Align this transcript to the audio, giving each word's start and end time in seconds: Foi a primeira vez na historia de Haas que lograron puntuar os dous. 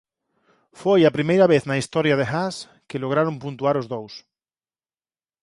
Foi 0.81 1.01
a 1.05 1.15
primeira 1.17 1.49
vez 1.53 1.63
na 1.65 1.79
historia 1.81 2.15
de 2.19 2.25
Haas 2.31 2.55
que 2.87 3.01
lograron 3.03 3.35
puntuar 3.43 3.75
os 3.81 3.89
dous. 3.93 4.13